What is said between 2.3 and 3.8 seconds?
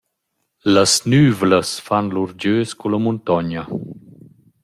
gös culla muntogna.